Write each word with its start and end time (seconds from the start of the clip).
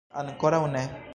Ankoraŭ 0.21 0.63
ne. 0.77 0.85